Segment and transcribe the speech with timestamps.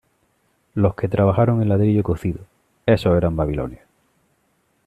[0.73, 2.39] Los que trabajaron el ladrillo cocido,
[2.87, 3.83] esos eran babilonios.